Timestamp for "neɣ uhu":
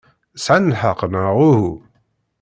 1.11-1.71